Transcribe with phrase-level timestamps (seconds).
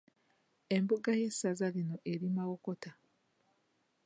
[0.75, 2.91] Embuga y'essaza lino eri Mawokota.